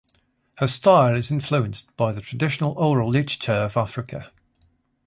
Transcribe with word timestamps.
Her 0.55 0.65
style 0.65 1.13
is 1.15 1.29
influenced 1.29 1.95
by 1.95 2.11
the 2.11 2.21
traditional 2.21 2.71
oral 2.71 3.09
literature 3.09 3.51
of 3.51 3.77
Africa. 3.77 4.31